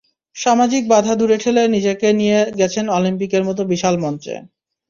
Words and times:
সামাজিক 0.35 0.83
বাধা 0.89 1.13
দূরে 1.19 1.37
ঠেলে 1.43 1.63
নিজেকে 1.75 2.07
নিয়ে 2.19 2.39
গেছেন 2.59 2.85
অলিম্পিকের 2.97 3.43
মতো 3.47 3.61
বিশাল 3.71 3.95
মঞ্চে। 4.03 4.35